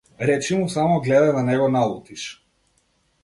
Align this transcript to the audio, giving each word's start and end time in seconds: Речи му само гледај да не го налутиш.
Речи 0.29 0.55
му 0.59 0.69
само 0.75 0.95
гледај 1.07 1.33
да 1.35 1.43
не 1.49 1.57
го 1.63 1.67
налутиш. 1.75 2.27